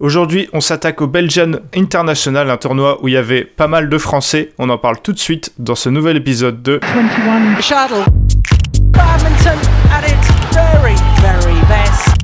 [0.00, 3.98] Aujourd'hui, on s'attaque au Belgian International, un tournoi où il y avait pas mal de
[3.98, 4.50] Français.
[4.56, 8.06] On en parle tout de suite dans ce nouvel épisode de 21 Shuttle.
[8.92, 9.58] Badminton
[9.92, 12.16] at its very, very best.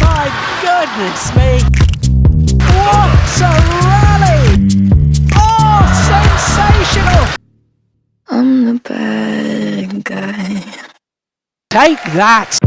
[0.00, 0.28] My
[0.60, 1.60] goodness me.
[2.74, 3.54] What a
[3.86, 4.58] rally!
[5.36, 7.28] Oh, sensational!
[8.28, 10.64] I'm the bad guy.
[11.70, 12.58] Take that!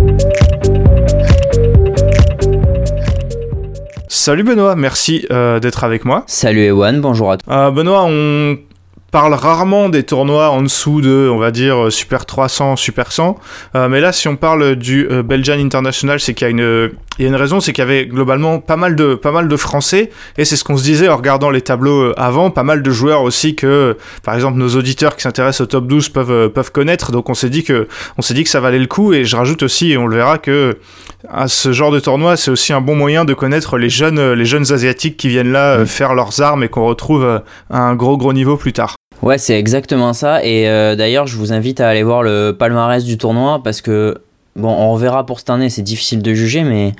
[4.13, 6.25] Salut Benoît, merci euh, d'être avec moi.
[6.27, 7.49] Salut Ewan, bonjour à tous.
[7.49, 8.57] Euh, Benoît, on
[9.11, 13.37] parle rarement des tournois en dessous de, on va dire, Super 300, Super 100.
[13.75, 16.91] Euh, mais là, si on parle du euh, Belgian International, c'est qu'il y a une,
[17.19, 19.49] il y a une raison, c'est qu'il y avait globalement pas mal de, pas mal
[19.49, 20.09] de Français.
[20.37, 22.91] Et c'est ce qu'on se disait en regardant les tableaux euh, avant, pas mal de
[22.91, 26.71] joueurs aussi que, par exemple, nos auditeurs qui s'intéressent au top 12 peuvent, euh, peuvent
[26.71, 27.11] connaître.
[27.11, 29.11] Donc on s'est dit que, on s'est dit que ça valait le coup.
[29.13, 30.77] Et je rajoute aussi, et on le verra, que
[31.29, 34.35] à ce genre de tournoi, c'est aussi un bon moyen de connaître les jeunes, euh,
[34.35, 37.79] les jeunes asiatiques qui viennent là euh, faire leurs armes et qu'on retrouve euh, à
[37.79, 38.95] un gros gros niveau plus tard.
[39.21, 40.43] Ouais, c'est exactement ça.
[40.43, 44.17] Et euh, d'ailleurs, je vous invite à aller voir le palmarès du tournoi parce que,
[44.55, 46.93] bon, on reverra pour cette année, c'est difficile de juger, mais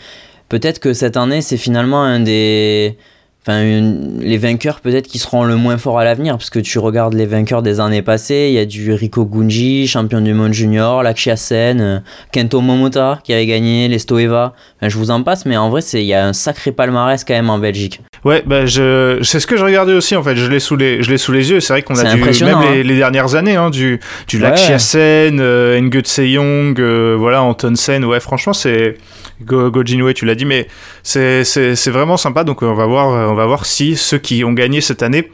[0.48, 2.98] peut-être que cette année, c'est finalement un des.
[3.44, 7.16] Enfin, les vainqueurs peut-être qui seront le moins forts à l'avenir, parce que tu regardes
[7.16, 11.02] les vainqueurs des années passées, il y a du Rico Gunji, champion du monde junior,
[11.02, 12.00] Lakshya Sen, euh,
[12.32, 14.54] Kento Momota qui avait gagné, les Stoeva.
[14.78, 17.34] Enfin, je vous en passe, mais en vrai, il y a un sacré palmarès quand
[17.34, 18.02] même en Belgique.
[18.24, 20.36] Ouais, bah je, c'est ce que je regardais aussi en fait.
[20.36, 21.60] Je l'ai sous les, je l'ai sous les yeux.
[21.60, 22.84] C'est vrai qu'on a du, même les, hein.
[22.84, 24.44] les dernières années, hein, du, du Ouais.
[24.44, 28.06] Lakshya Sen, euh, Ngutse Young, euh, voilà, Anton Sen.
[28.06, 28.98] Ouais, franchement, c'est
[29.44, 30.68] Go, Go Jinwei, tu l'as dit, mais
[31.02, 32.44] c'est, c'est, c'est vraiment sympa.
[32.44, 35.32] Donc on va voir, on va voir si ceux qui ont gagné cette année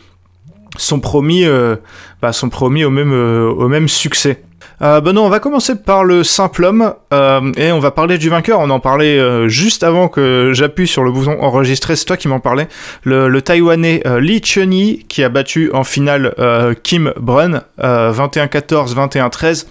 [0.78, 1.76] sont promis, euh,
[2.22, 4.44] bah, sont promis au même, euh, au même succès.
[4.82, 8.30] Euh, Benoît, on va commencer par le simple homme euh, et on va parler du
[8.30, 8.60] vainqueur.
[8.60, 11.96] On en parlait euh, juste avant que j'appuie sur le bouton enregistrer.
[11.96, 12.68] C'est toi qui m'en parlais.
[13.04, 18.14] Le, le Taïwanais euh, Lee Chun-yi qui a battu en finale euh, Kim Brun euh,
[18.14, 19.66] 21-14, 21-13.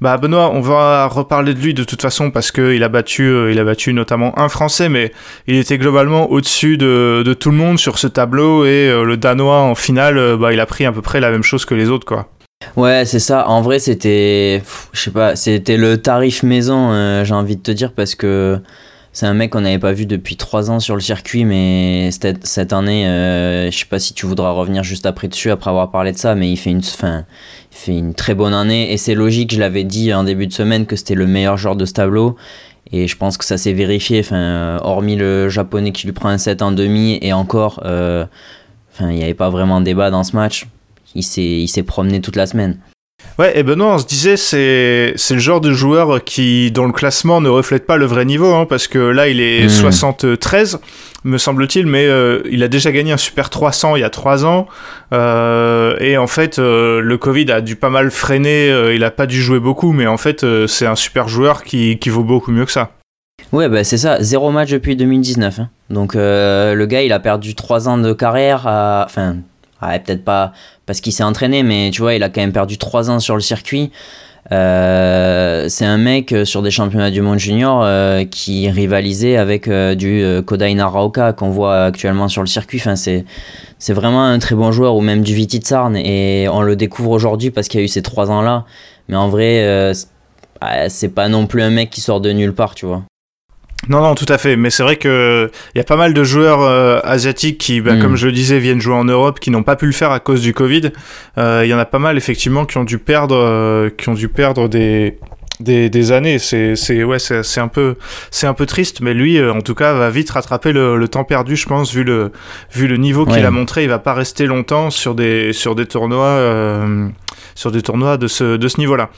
[0.00, 3.24] Bah Benoît, on va reparler de lui de toute façon parce que il a battu,
[3.24, 5.12] euh, il a battu notamment un Français, mais
[5.46, 9.16] il était globalement au-dessus de, de tout le monde sur ce tableau et euh, le
[9.18, 11.74] Danois en finale, euh, bah il a pris à peu près la même chose que
[11.74, 12.28] les autres quoi.
[12.76, 13.48] Ouais, c'est ça.
[13.48, 14.62] En vrai, c'était,
[14.92, 18.60] je sais pas, c'était le tarif maison, euh, j'ai envie de te dire, parce que
[19.12, 22.72] c'est un mec qu'on n'avait pas vu depuis trois ans sur le circuit, mais cette,
[22.72, 26.12] année, euh, je sais pas si tu voudras revenir juste après dessus, après avoir parlé
[26.12, 27.24] de ça, mais il fait une, fin,
[27.72, 30.52] il fait une très bonne année, et c'est logique, je l'avais dit en début de
[30.52, 32.36] semaine que c'était le meilleur joueur de ce tableau.
[32.92, 36.38] Et je pense que ça s'est vérifié, enfin, hormis le japonais qui lui prend un
[36.38, 38.26] 7 en demi, et encore, euh,
[39.00, 40.66] il n'y avait pas vraiment de débat dans ce match.
[41.14, 42.78] Il s'est, il s'est promené toute la semaine.
[43.38, 46.92] Ouais, et Benoît, on se disait, c'est, c'est le genre de joueur qui, dans le
[46.92, 49.68] classement, ne reflète pas le vrai niveau, hein, parce que là, il est Mhm.
[49.68, 50.80] 73,
[51.24, 54.44] me semble-t-il, mais euh, il a déjà gagné un Super 300 il y a 3
[54.46, 54.66] ans,
[55.12, 59.26] euh, et en fait, euh, le Covid a dû pas mal freiner, il a pas
[59.26, 62.64] dû jouer beaucoup, mais en fait, c'est un super joueur qui, qui vaut beaucoup mieux
[62.64, 62.90] que ça.
[63.52, 65.58] Ouais, bah c'est ça, zéro match depuis 2019.
[65.60, 65.70] hein.
[65.88, 68.66] Donc euh, le gars, il a perdu 3 ans de carrière.
[68.66, 69.36] à- Enfin,
[69.82, 70.52] ouais, peut-être pas
[70.86, 73.34] parce qu'il s'est entraîné, mais tu vois, il a quand même perdu 3 ans sur
[73.34, 73.90] le circuit.
[74.52, 79.68] Euh, c'est un mec euh, sur des championnats du monde junior euh, qui rivalisait avec
[79.68, 82.78] euh, du euh, Kodai Naraoka qu'on voit actuellement sur le circuit.
[82.80, 83.24] Enfin, c'est,
[83.78, 85.96] c'est vraiment un très bon joueur, ou même du Viti Tsarn.
[85.96, 88.64] Et on le découvre aujourd'hui parce qu'il y a eu ces 3 ans-là.
[89.08, 89.92] Mais en vrai,
[90.62, 93.02] ouais, c'est pas non plus un mec qui sort de nulle part, tu vois.
[93.88, 94.56] Non, non, tout à fait.
[94.56, 97.94] Mais c'est vrai que il y a pas mal de joueurs euh, asiatiques qui, bah,
[97.94, 98.02] Mm.
[98.02, 100.20] comme je le disais, viennent jouer en Europe, qui n'ont pas pu le faire à
[100.20, 100.90] cause du Covid.
[101.38, 104.14] Euh, Il y en a pas mal effectivement qui ont dû perdre, euh, qui ont
[104.14, 105.18] dû perdre des
[105.60, 106.38] des, des années.
[106.38, 107.96] C'est c'est ouais, c'est c'est un peu
[108.30, 109.00] c'est un peu triste.
[109.00, 111.92] Mais lui, euh, en tout cas, va vite rattraper le, le temps perdu, je pense,
[111.92, 112.32] vu le
[112.72, 113.82] vu le niveau qu'il a montré.
[113.82, 117.08] Il va pas rester longtemps sur des sur des tournois euh,
[117.54, 119.08] sur des tournois de ce de ce niveau-là.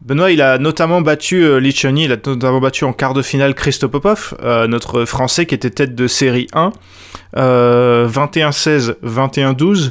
[0.00, 3.88] Benoît, il a notamment battu euh, il a notamment battu en quart de finale Christo
[3.88, 6.72] Popov, euh, notre Français qui était tête de série 1,
[7.36, 9.90] euh, 21-16, 21-12.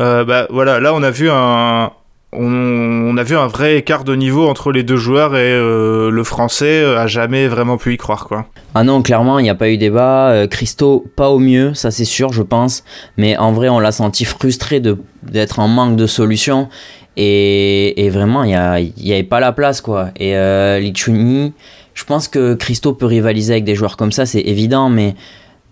[0.00, 1.92] Euh, bah voilà, là on a vu un,
[2.32, 6.24] on, a vu un vrai écart de niveau entre les deux joueurs et euh, le
[6.24, 8.46] Français euh, a jamais vraiment pu y croire quoi.
[8.74, 10.48] Ah non, clairement, il n'y a pas eu débat.
[10.50, 12.82] Christo, pas au mieux, ça c'est sûr, je pense.
[13.16, 16.68] Mais en vrai, on l'a senti frustré d'être en manque de solutions.
[17.16, 20.10] Et, vraiment, il n'y avait pas la place, quoi.
[20.16, 21.52] Et euh, Lee Chun-yi,
[21.94, 25.14] je pense que Christo peut rivaliser avec des joueurs comme ça, c'est évident, mais.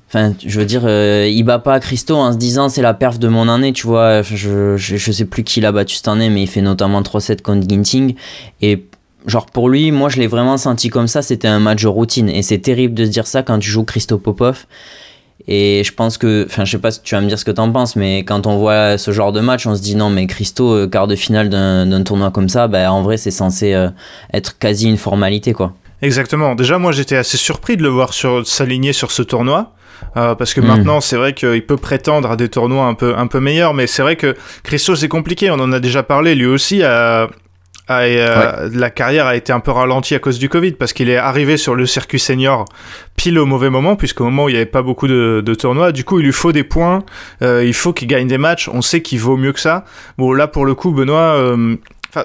[0.09, 3.19] Enfin, je veux dire, euh, il bat pas Christo en se disant c'est la perf
[3.19, 4.21] de mon année, tu vois.
[4.21, 7.41] Je, je, je sais plus qui l'a battu cette année, mais il fait notamment 3-7
[7.41, 8.15] contre Ginting.
[8.61, 8.85] Et
[9.27, 12.29] genre pour lui, moi je l'ai vraiment senti comme ça, c'était un match de routine.
[12.29, 14.67] Et c'est terrible de se dire ça quand tu joues Christo Popov.
[15.49, 17.51] Et je pense que, enfin, je sais pas si tu vas me dire ce que
[17.51, 20.27] t'en penses, mais quand on voit ce genre de match, on se dit non, mais
[20.27, 23.89] Christo, euh, quart de finale d'un tournoi comme ça, bah, en vrai, c'est censé euh,
[24.33, 25.73] être quasi une formalité, quoi.
[26.01, 26.55] Exactement.
[26.55, 29.73] Déjà, moi, j'étais assez surpris de le voir sur, s'aligner sur ce tournoi.
[30.17, 30.67] Euh, parce que Mm.
[30.67, 33.87] maintenant, c'est vrai qu'il peut prétendre à des tournois un peu, un peu meilleurs, mais
[33.87, 34.35] c'est vrai que
[34.65, 35.49] Christo, c'est compliqué.
[35.51, 36.35] On en a déjà parlé.
[36.35, 37.29] Lui aussi, a,
[37.89, 41.11] a- euh, la carrière a été un peu ralentie à cause du Covid, parce qu'il
[41.11, 42.65] est arrivé sur le circuit senior
[43.17, 45.93] pile au mauvais moment, puisqu'au moment où il n'y avait pas beaucoup de, de tournois,
[45.93, 47.05] du coup, il lui faut des points.
[47.43, 48.69] euh, il faut qu'il gagne des matchs.
[48.73, 49.85] On sait qu'il vaut mieux que ça.
[50.19, 51.35] Bon, là, pour le coup, Benoît.
[51.37, 51.77] euh,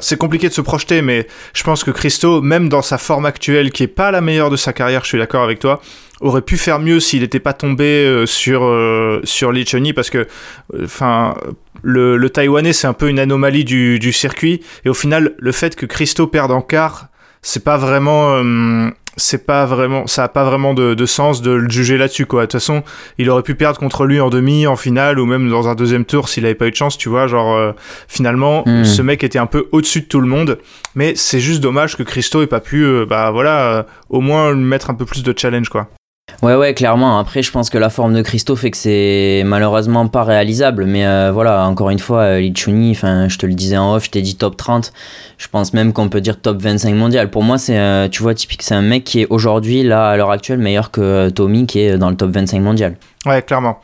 [0.01, 3.71] c'est compliqué de se projeter, mais je pense que Christo, même dans sa forme actuelle,
[3.71, 5.79] qui est pas la meilleure de sa carrière, je suis d'accord avec toi,
[6.21, 10.09] aurait pu faire mieux s'il n'était pas tombé euh, sur euh, sur Lee Chun-Yi, parce
[10.09, 11.35] que, euh, enfin,
[11.83, 15.51] le, le Taïwanais c'est un peu une anomalie du, du circuit, et au final, le
[15.51, 17.07] fait que Christo perde en quart,
[17.41, 21.51] c'est pas vraiment, euh, c'est pas vraiment, ça a pas vraiment de, de sens de
[21.51, 22.41] le juger là-dessus, quoi.
[22.41, 22.83] De toute façon,
[23.17, 26.03] il aurait pu perdre contre lui en demi, en finale, ou même dans un deuxième
[26.05, 27.55] tour s'il avait pas eu de chance, tu vois, genre.
[27.55, 27.71] euh,
[28.07, 28.83] finalement, Hmm.
[28.83, 30.57] ce mec était un peu au-dessus de tout le monde,
[30.95, 34.63] mais c'est juste dommage que Christo ait pas pu, euh, bah voilà, au moins lui
[34.63, 35.89] mettre un peu plus de challenge, quoi.
[36.43, 37.17] Ouais, ouais, clairement.
[37.17, 40.85] Après, je pense que la forme de Christo fait que c'est malheureusement pas réalisable.
[40.85, 43.95] Mais euh, voilà, encore une fois, euh, Lee Chun-Yi, enfin, je te le disais en
[43.95, 44.93] off, je t'ai dit top 30.
[45.37, 47.31] Je pense même qu'on peut dire top 25 mondial.
[47.31, 50.17] Pour moi, c'est, euh, tu vois, typique, c'est un mec qui est aujourd'hui, là, à
[50.17, 52.97] l'heure actuelle, meilleur que euh, Tommy, qui est dans le top 25 mondial.
[53.25, 53.79] Ouais, clairement.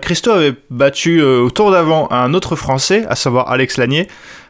[0.00, 4.08] Christo avait battu au tour d'avant un autre Français, à savoir Alex Lanier,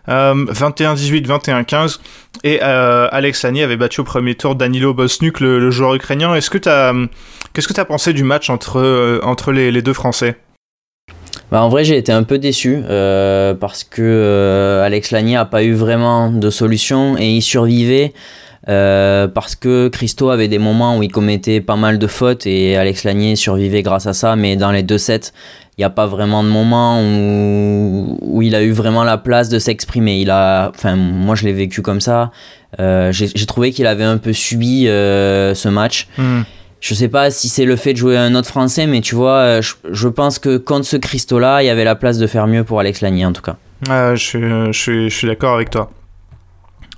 [0.09, 1.99] euh, 21-18, 21-15,
[2.43, 6.35] et euh, Alex Lanier avait battu au premier tour Danilo Bosnuk, le, joueur ukrainien.
[6.35, 6.93] Est-ce que t'as,
[7.53, 10.37] qu'est-ce que t'as pensé du match entre euh, entre les, deux Français?
[11.51, 15.45] Bah, en vrai, j'ai été un peu déçu euh, parce que euh, Alex Lanier a
[15.45, 18.13] pas eu vraiment de solution et il survivait
[18.69, 22.77] euh, parce que Christo avait des moments où il commettait pas mal de fautes et
[22.77, 24.37] Alex Lanier survivait grâce à ça.
[24.37, 25.33] Mais dans les deux sets,
[25.77, 29.49] il n'y a pas vraiment de moment où, où il a eu vraiment la place
[29.49, 30.21] de s'exprimer.
[30.21, 32.31] Il a, enfin, moi je l'ai vécu comme ça.
[32.81, 36.09] Euh, j'ai trouvé qu'il avait un peu subi euh, ce match.
[36.17, 36.43] Hmm.
[36.81, 39.39] Je sais pas si c'est le fait de jouer un autre français, mais tu vois,
[39.39, 42.47] euh, je, je pense que contre ce Christo-là, il y avait la place de faire
[42.47, 43.57] mieux pour Alex Lanier en tout cas.
[43.89, 45.91] Euh, je je suis d'accord avec toi.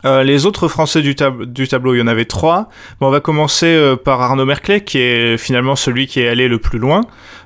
[0.06, 2.68] Euh, les autres Français du, tab- du tableau, il y en avait trois.
[3.00, 6.48] Bon, on va commencer euh, par Arnaud Merclé, qui est finalement celui qui est allé
[6.48, 7.02] le plus loin,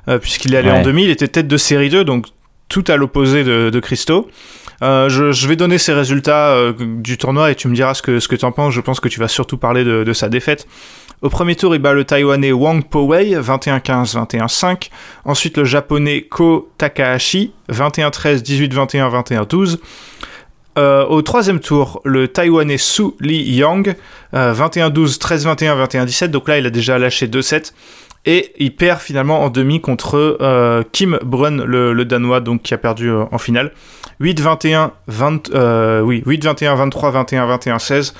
[0.08, 1.04] euh, puisqu'il est allé en demi.
[1.04, 2.26] Il était tête de série 2, donc
[2.68, 4.28] tout à l'opposé de, de Christo.
[4.82, 8.28] Je, je vais donner ses résultats du tournoi et tu me diras ce que, ce
[8.28, 8.72] que tu en penses.
[8.72, 10.66] Je pense que tu vas surtout parler de, de sa défaite.
[11.20, 14.88] Au premier tour, il bat le Taïwanais Wang Po-wei, 21-15, 21-5.
[15.26, 19.76] Ensuite, le Japonais Ko Takahashi, 21-13, 18-21, 21-12.
[20.78, 23.96] Euh, au troisième tour, le Taïwanais Su Li Yang,
[24.34, 26.28] euh, 21-12, 13-21, 21-17.
[26.28, 27.72] Donc là, il a déjà lâché 2 sets.
[28.26, 32.74] Et il perd finalement en demi contre euh, Kim Brun, le, le Danois, donc qui
[32.74, 33.72] a perdu euh, en finale.
[34.20, 38.14] 8-21, 20, euh, oui, 8-21, 23, 21, 21, 16.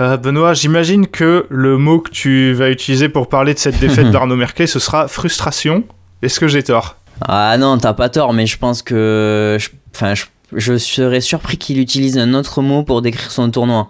[0.00, 4.10] Euh, Benoît, j'imagine que le mot que tu vas utiliser pour parler de cette défaite
[4.12, 5.84] d'Arnaud Merquet, ce sera frustration.
[6.20, 6.96] Est-ce que j'ai tort?
[7.26, 9.56] Ah non, t'as pas tort, mais je pense que.
[9.58, 10.24] je- Enfin, je,
[10.54, 13.88] je serais surpris qu'il utilise un autre mot pour décrire son tournoi.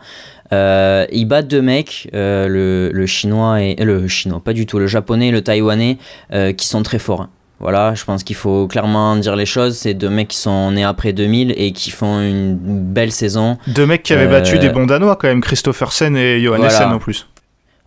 [0.52, 3.76] Euh, il bat deux mecs, euh, le, le chinois et.
[3.80, 5.98] euh, Le chinois, pas du tout, le japonais et le taïwanais,
[6.32, 7.26] euh, qui sont très forts.
[7.58, 9.76] Voilà, je pense qu'il faut clairement dire les choses.
[9.76, 13.56] C'est deux mecs qui sont nés après 2000 et qui font une belle saison.
[13.66, 16.94] Deux mecs qui avaient battu des bons Danois quand même, Christophersen et Johannessen Voilà.
[16.94, 17.26] en plus.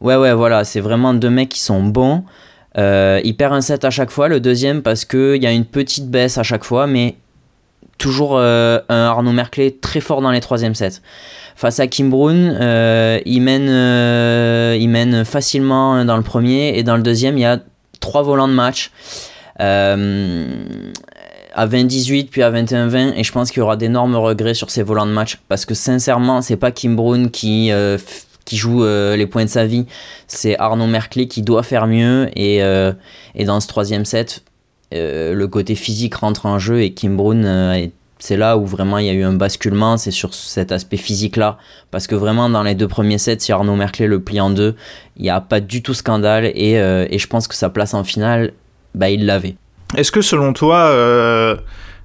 [0.02, 2.24] Ouais, ouais, voilà, c'est vraiment deux mecs qui sont bons.
[2.78, 6.10] Il perd un set à chaque fois, le deuxième parce qu'il y a une petite
[6.10, 7.16] baisse à chaque fois, mais
[8.00, 11.02] toujours euh, un Arnaud Merclé très fort dans les troisièmes sets.
[11.56, 16.84] Face à Kim Brun, euh, il, mène, euh, il mène facilement dans le premier et
[16.84, 17.60] dans le deuxième, il y a
[18.00, 18.92] trois volants de match.
[19.60, 19.98] À
[21.68, 25.08] 20-18 puis à 21-20 et je pense qu'il y aura d'énormes regrets sur ces volants
[25.08, 27.70] de match parce que sincèrement c'est pas Kim Brun qui,
[28.46, 29.86] qui joue les points de sa vie
[30.28, 32.60] c'est Arnaud Merclé qui doit faire mieux et,
[33.36, 34.44] et dans ce troisième set
[34.94, 37.92] euh, le côté physique rentre en jeu et Kim Brun euh, est-
[38.22, 41.38] c'est là où vraiment il y a eu un basculement c'est sur cet aspect physique
[41.38, 41.58] là
[41.90, 44.76] parce que vraiment dans les deux premiers sets si Arnaud Merclé le plie en deux
[45.16, 47.94] il n'y a pas du tout scandale et, euh, et je pense que sa place
[47.94, 48.52] en finale
[48.96, 49.56] bah, il l'avait.
[49.96, 50.92] Est-ce que selon toi,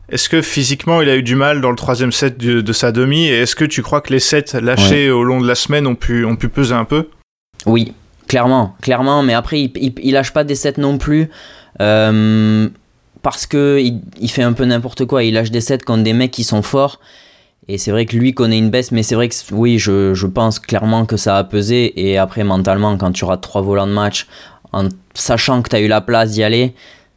[0.08, 2.92] est-ce que physiquement il a eu du mal dans le troisième set de, de sa
[2.92, 5.86] demi et est-ce que tu crois que les sets lâchés au long de la semaine
[5.86, 7.08] ont pu, ont pu peser un peu?
[7.66, 7.92] Oui,
[8.28, 11.30] clairement, clairement, mais après il, il, il lâche pas des sets non plus
[11.78, 15.24] parce que il, il fait un peu n'importe quoi.
[15.24, 17.00] Il lâche des sets contre des mecs qui sont forts
[17.68, 20.26] Et c'est vrai que lui connaît une baisse, mais c'est vrai que oui, je, je,
[20.26, 21.92] pense clairement que ça a pesé.
[21.96, 24.26] Et après, mentalement, quand tu rates trois volants de match,
[24.72, 26.74] en sachant que tu as eu la place d'y aller,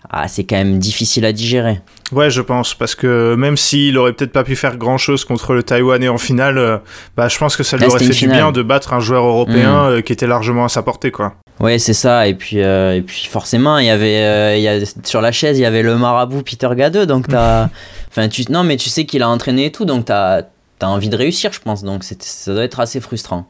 [0.10, 1.82] ah, c'est quand même difficile à digérer.
[2.14, 5.54] Ouais, je pense, parce que même s'il aurait peut-être pas pu faire grand chose contre
[5.54, 6.78] le Taïwanais en finale, euh,
[7.18, 9.84] bah, je pense que ça lui aurait fait du bien de battre un joueur européen
[9.84, 9.92] mm.
[9.92, 11.34] euh, qui était largement à sa portée, quoi.
[11.60, 12.28] Ouais, c'est ça.
[12.28, 15.58] Et puis, euh, et puis forcément, il y avait, il y a, sur la chaise,
[15.58, 17.70] il y avait le marabout Peter Gadeux, donc t'as,
[18.10, 20.42] enfin, tu, non, mais tu sais qu'il a entraîné et tout, donc t'as,
[20.82, 21.84] as envie de réussir, je pense.
[21.84, 23.48] Donc ça doit être assez frustrant.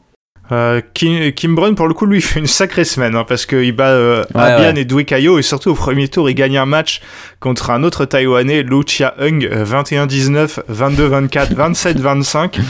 [0.50, 3.72] Euh, Kim, Kim Brun, pour le coup, lui, fait une sacrée semaine, hein, parce qu'il
[3.72, 7.00] bat euh, Abian et Dwi Kayo, et surtout au premier tour, il gagne un match
[7.40, 12.60] contre un autre Taïwanais, Lu Chia Hung, 21-19, 22-24, 27-25.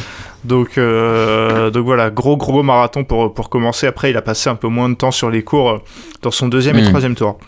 [0.45, 3.87] Donc, euh, donc voilà, gros gros marathon pour, pour commencer.
[3.87, 5.78] Après, il a passé un peu moins de temps sur les cours euh,
[6.23, 6.88] dans son deuxième et hmm.
[6.88, 7.38] troisième tour.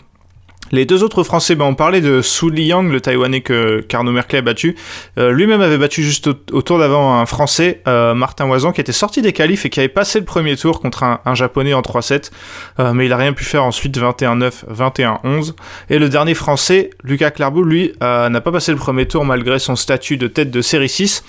[0.71, 4.39] Les deux autres Français, ben on parlait de Su Liang, le Taïwanais que Carnot Merkel
[4.39, 4.77] a battu.
[5.17, 8.93] Euh, lui-même avait battu juste au, tour d'avant un Français, euh, Martin Oisan, qui était
[8.93, 12.31] sorti des qualifs et qui avait passé le premier tour contre un, Japonais en 3-7.
[12.79, 15.55] Euh, mais il a rien pu faire ensuite, 21-9, 21-11.
[15.89, 19.75] Et le dernier Français, Lucas Clarbou, lui, n'a pas passé le premier tour malgré son
[19.75, 21.23] statut de tête de série 6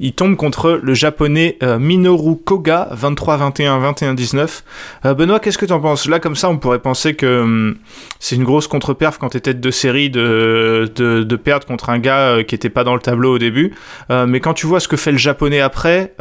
[0.00, 4.62] il tombe contre le japonais euh, Minoru Koga, 23-21, 21-19.
[5.04, 6.08] Euh, Benoît, qu'est-ce que tu en penses?
[6.08, 7.76] Là, comme ça, on pourrait penser que hum,
[8.20, 12.28] c'est une grosse contre-perf quand t'es tête de série de, de, perdre contre un gars
[12.28, 13.74] euh, qui était pas dans le tableau au début.
[14.10, 16.14] mais quand tu vois ce que fait le japonais après,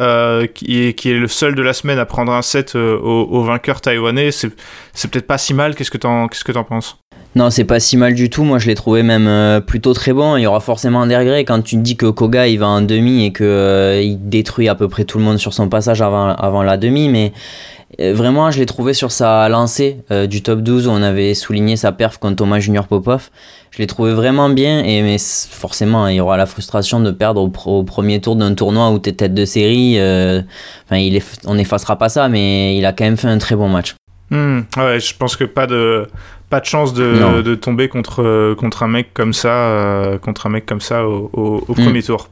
[0.53, 4.49] qui est, le seul de la semaine à prendre un set au, vainqueur taïwanais, c'est
[5.11, 5.75] peut-être pas si mal.
[5.75, 6.97] Qu'est-ce que t'en que t'en penses?
[7.35, 8.45] Non, c'est pas si mal du tout.
[8.45, 10.37] Moi, je l'ai trouvé même euh, plutôt très bon.
[10.37, 13.25] Il y aura forcément un degré quand tu dis que Koga il va en demi
[13.25, 16.29] et que euh, il détruit à peu près tout le monde sur son passage avant,
[16.29, 17.09] avant la demi.
[17.09, 17.33] Mais
[17.99, 19.97] euh, vraiment, je l'ai trouvé sur sa lancée
[20.29, 23.29] du top 12 où on avait souligné sa perf contre Thomas Junior Popov.
[23.71, 24.81] Je l'ai trouvé vraiment bien.
[24.85, 28.91] Et mais forcément, il y aura la frustration de perdre au, premier tour d'un tournoi
[28.91, 29.97] où tu es tête de série.
[30.89, 33.93] enfin, on n'effacera pas ça, mais il a quand même fait un très bon match.
[34.31, 34.61] Hmm.
[34.77, 36.07] ouais, je pense que pas de
[36.55, 40.49] pas de chance de, de, tomber contre, contre un mec comme ça, euh, contre un
[40.49, 41.83] mec comme ça au, au, mm.
[41.83, 42.29] premier tour.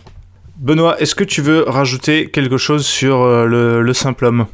[0.57, 4.45] Benoît, est-ce que tu veux rajouter quelque chose sur euh, le, le, simple homme?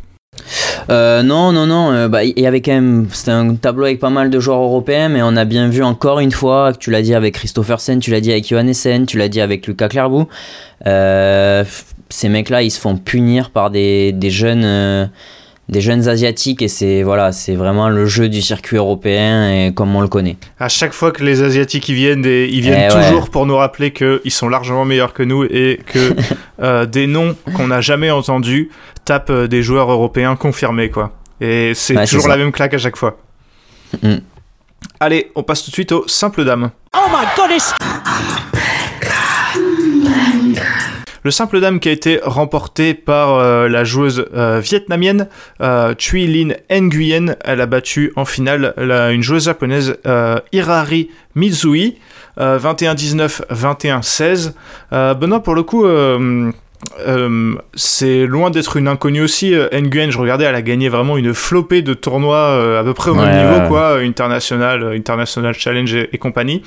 [0.90, 2.10] Euh, non, non, non.
[2.10, 3.10] bah, il y avait quand même.
[3.12, 6.20] C'était un tableau avec pas mal de joueurs européens, mais on a bien vu encore
[6.20, 9.40] une fois, tu l'as dit avec Christophersen, tu l'as dit avec Johannessen, tu l'as dit
[9.40, 10.28] avec Lucas Clairbout.
[10.84, 15.12] ces mecs-là, ils se font punir par des, des jeunes
[15.70, 19.96] des jeunes asiatiques et c'est voilà, c'est vraiment le jeu du circuit européen et comme
[19.96, 20.36] on le connaît.
[20.60, 23.92] À chaque fois que les asiatiques y viennent, ils viennent eh toujours pour nous rappeler
[23.92, 26.16] qu'ils sont largement meilleurs que nous et que
[26.62, 28.70] euh, des noms qu'on n'a jamais entendus
[29.06, 31.14] tapent euh, des joueurs européens confirmés quoi.
[31.40, 33.18] Et c'est toujours la même claque à chaque fois.
[34.02, 34.16] Mm.
[35.00, 36.72] Allez, on passe tout de suite au simple dame.
[36.96, 37.74] Oh my goodness!
[41.24, 45.28] Le simple dame qui a été remporté par euh, la joueuse euh, vietnamienne
[45.62, 47.36] euh, Chui Lin Nguyen.
[47.44, 49.98] Elle a battu en finale une joueuse japonaise
[50.52, 51.98] Hirari Mizui.
[52.38, 54.54] 21-19, 21-16.
[55.16, 55.86] Benoît, pour le coup,
[57.76, 59.54] c'est loin d'être une inconnue aussi.
[59.74, 63.16] Nguyen, je regardais, elle a gagné vraiment une flopée de tournois à peu près au
[63.16, 66.64] même niveau, quoi, international, international challenge et, et compagnie.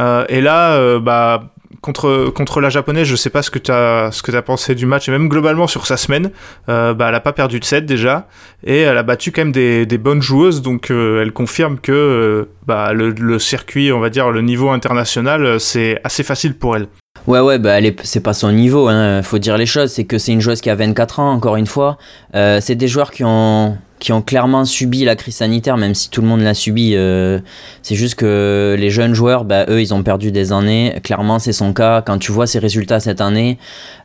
[0.00, 1.44] et là, bah,
[1.80, 4.86] contre, contre la japonaise, je sais pas ce que tu as, ce que pensé du
[4.86, 6.30] match, et même globalement sur sa semaine,
[6.68, 8.28] euh, bah, elle a pas perdu de 7 déjà,
[8.64, 11.92] et elle a battu quand même des, des bonnes joueuses, donc euh, elle confirme que
[11.92, 16.76] euh, bah, le, le, circuit, on va dire, le niveau international, c'est assez facile pour
[16.76, 16.88] elle.
[17.26, 20.32] Ouais, ouais, bah, c'est pas son niveau, hein, faut dire les choses, c'est que c'est
[20.32, 21.98] une joueuse qui a 24 ans, encore une fois.
[22.32, 26.20] c'est des joueurs qui ont, qui ont clairement subi la crise sanitaire, même si tout
[26.20, 26.92] le monde l'a subi.
[26.94, 27.40] Euh,
[27.82, 30.94] c'est juste que les jeunes joueurs, bah, eux, ils ont perdu des années.
[31.02, 32.02] Clairement, c'est son cas.
[32.02, 33.58] Quand tu vois ses résultats cette année,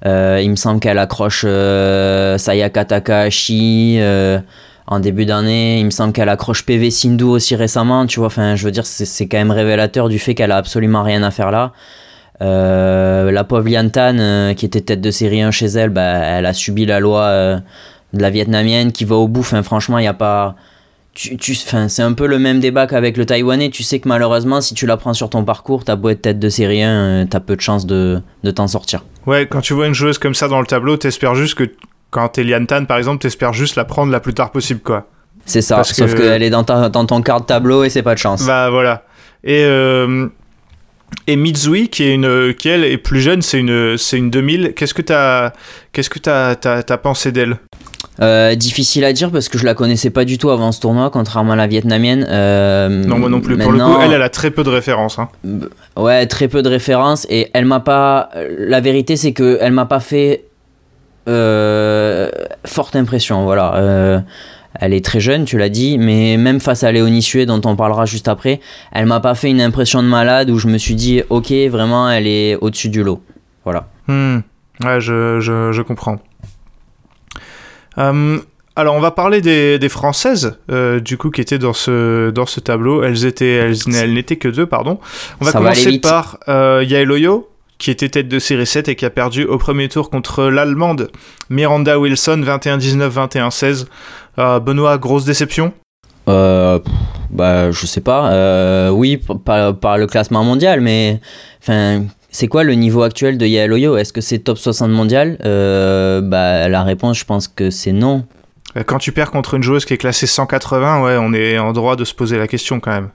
[0.06, 4.00] euh, il me semble qu'elle accroche euh, Sayaka Takahashi
[4.88, 5.80] en début d'année.
[5.80, 8.06] Il me semble qu'elle accroche PV Sindhu aussi récemment.
[8.08, 11.04] Tu vois, enfin, je veux dire, c'est quand même révélateur du fait qu'elle a absolument
[11.04, 11.72] rien à faire là.
[12.42, 16.88] la pauvre Liantan, qui était tête de série 1 chez elle, bah, elle a subi
[16.88, 17.62] la loi
[18.13, 19.43] de la vietnamienne qui va au bout.
[19.43, 20.55] franchement, il n'y a pas.
[21.13, 23.70] Tu, tu, c'est un peu le même débat qu'avec le taïwanais.
[23.70, 26.39] Tu sais que malheureusement, si tu la prends sur ton parcours, t'as beau être tête
[26.39, 29.05] de série 1, euh, t'as peu de chances de, de t'en sortir.
[29.27, 31.65] Ouais, quand tu vois une joueuse comme ça dans le tableau, t'espères juste que
[32.10, 35.08] quand t'es Lian Tan, par exemple, t'espères juste la prendre la plus tard possible, quoi.
[35.46, 38.20] C'est ça, sauf qu'elle est dans, dans ton quart de tableau et c'est pas de
[38.20, 38.46] chance.
[38.46, 39.03] Bah voilà.
[39.43, 40.27] Et, euh,
[41.27, 44.74] et Mitsui, qui, est une, qui elle est plus jeune, c'est une, c'est une 2000.
[44.74, 45.51] Qu'est-ce que t'as,
[45.91, 47.58] qu'est-ce que t'as, t'as, t'as pensé d'elle?
[48.24, 51.10] Euh, difficile à dire parce que je la connaissais pas du tout avant ce tournoi,
[51.12, 52.25] contrairement à la vietnamienne.
[52.30, 53.58] Euh, Non, moi non plus.
[53.58, 55.20] Pour le coup, elle, elle a très peu de références.
[55.20, 55.30] hein.
[55.98, 58.30] Ouais, très peu de références et elle m'a pas.
[58.58, 60.46] La vérité, c'est que elle m'a pas fait
[61.27, 62.30] euh,
[62.65, 63.44] forte impression.
[63.44, 63.75] Voilà.
[63.75, 64.20] Euh,
[64.80, 67.75] elle est très jeune, tu l'as dit, mais même face à Léonie Sué, dont on
[67.75, 68.60] parlera juste après,
[68.92, 72.10] elle m'a pas fait une impression de malade où je me suis dit, ok, vraiment,
[72.10, 73.22] elle est au-dessus du lot.
[73.65, 73.86] Voilà.
[74.08, 74.38] Hmm.
[74.84, 76.18] Ouais, je, je, je comprends.
[77.98, 78.40] Euh,
[78.76, 82.48] alors, on va parler des, des Françaises, euh, du coup, qui étaient dans ce, dans
[82.48, 83.04] ce tableau.
[83.04, 85.00] Elles étaient, elles, elles n'étaient que deux, pardon.
[85.40, 88.96] On va Ça commencer par euh, Yael Oyo, qui était tête de série 7 et
[88.96, 91.12] qui a perdu au premier tour contre l'Allemande
[91.52, 93.86] Miranda Wilson, 21-19, 21-16.
[94.40, 95.72] Euh, Benoît, grosse déception?
[96.28, 96.80] Euh,
[97.30, 98.90] bah, je sais pas.
[98.92, 101.20] Oui, par, par le classement mondial, mais
[101.62, 103.96] enfin, c'est quoi le niveau actuel de Yael Oyo?
[103.96, 105.38] Est-ce que c'est top 60 mondial?
[105.46, 108.25] Euh, Bah, la réponse, je pense que c'est non.
[108.75, 111.72] Euh, Quand tu perds contre une joueuse qui est classée 180, ouais, on est en
[111.74, 113.10] droit de se poser la question quand même.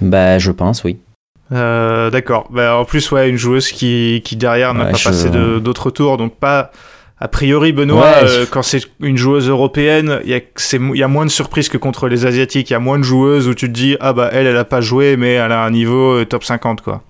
[0.00, 0.98] Bah, je pense, oui.
[1.52, 2.48] Euh, D'accord.
[2.50, 5.90] Bah, en plus, ouais, une joueuse qui, qui derrière n'a Ouais, pas je- passé d'autres
[5.90, 6.72] tours, donc pas.
[7.18, 11.24] A priori, Benoît, Ouais, euh, quand c'est une joueuse européenne, il y, y a moins
[11.24, 12.68] de surprises que contre les Asiatiques.
[12.68, 14.64] Il y a moins de joueuses où tu te dis, ah bah elle, elle a
[14.66, 17.02] pas joué, mais elle a un niveau top 50, quoi.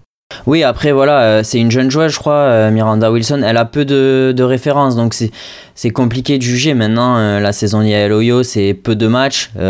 [0.47, 3.43] Oui, après, voilà, euh, c'est une jeune joueuse, je crois, euh, Miranda Wilson.
[3.45, 6.75] Elle a peu de, de références, donc c'est, compliqué de juger.
[6.75, 9.61] Maintenant, euh, la saison de Yael Oyo, c'est peu de matchs, peu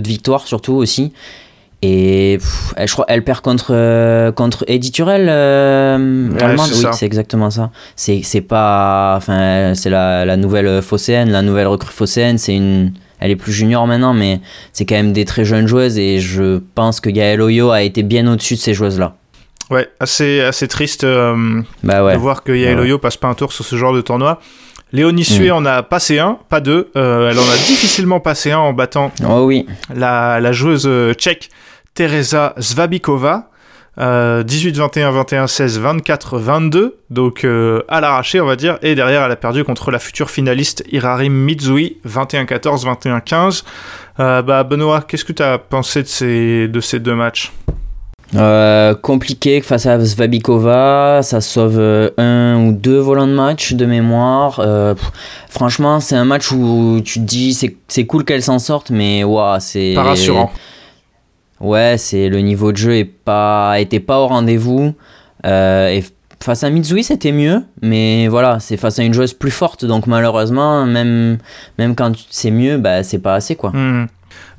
[0.00, 1.12] de victoires surtout aussi.
[1.82, 6.68] Et pff, elle, je crois elle perd contre, contre Eddie Turel, Ouais, l'Allemande.
[6.70, 7.70] c'est Oui, c'est exactement ça.
[7.96, 9.14] C'est, pas.
[9.16, 12.38] Enfin, c'est la, la nouvelle phocéenne, la nouvelle recrue phocéenne.
[12.38, 12.92] C'est une.
[13.18, 14.40] Elle est plus junior maintenant, mais
[14.72, 18.02] c'est quand même des très jeunes joueuses et je pense que Yael Oyo a été
[18.02, 19.14] bien au-dessus de ces joueuses-là.
[19.70, 22.14] Ouais, assez, assez triste euh, Bah ouais.
[22.14, 22.86] de voir que Yael Ouais, ouais.
[22.88, 24.40] Oyo passe pas un tour sur ce genre de tournoi.
[24.92, 25.54] Léonie Sué Mm.
[25.54, 26.90] en a passé un, pas deux.
[26.96, 29.66] Euh, elle en a difficilement passé un en battant Oh oui.
[29.94, 31.48] la, la joueuse euh, tchèque
[31.94, 33.46] Teresa Zvabikova.
[33.98, 35.12] euh, 18-21,
[35.46, 39.90] 21-16, 24-22, donc euh, à l'arraché on va dire, et derrière elle a perdu contre
[39.90, 43.64] la future finaliste Irarim Mitsui, 21-14, 21-15.
[44.20, 47.52] Euh, bah Benoît, qu'est-ce que tu as pensé de ces, de ces deux matchs?
[48.36, 53.86] Euh, compliqué face à Svabikova, ça sauve euh, un ou deux volants de match de
[53.86, 54.60] mémoire.
[54.60, 55.10] Euh, pff,
[55.48, 59.24] franchement, c'est un match où tu te dis c'est c'est cool qu'elle s'en sorte, mais
[59.24, 60.50] ouah, c'est Pas rassurant.
[61.60, 64.94] Ouais, c'est le niveau de jeu est pas était pas au rendez-vous.
[65.44, 66.04] Et
[66.42, 70.06] face à Mitsui, c'était mieux, mais voilà, c'est face à une joueuse plus forte, donc
[70.06, 71.38] malheureusement, même
[71.78, 73.70] même quand c'est mieux, bah c'est pas assez quoi.
[73.70, 74.06] Hmm.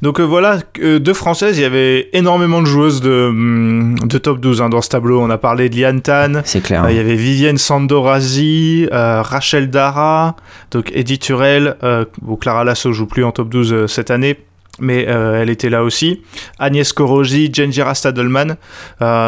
[0.01, 4.17] Donc euh, voilà, euh, deux françaises, il y avait énormément de joueuses de, hum, de
[4.17, 5.19] top 12 hein, dans ce tableau.
[5.21, 6.83] On a parlé de Liane Tan, C'est clair.
[6.85, 10.35] Euh, Il y avait Vivienne Sandorazi, Rachel Dara,
[10.71, 11.75] donc Edith Turel.
[12.21, 14.37] Bon, Clara Lasso joue plus en top 12 euh, cette année,
[14.79, 16.21] mais elle était là aussi.
[16.57, 18.55] Agnès Koroji, Jenjira Stadelman.